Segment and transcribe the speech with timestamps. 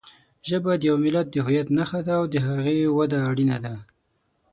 [0.49, 3.73] ژبه د یوه ملت د هویت نښه ده او د هغې وده اړینه ده.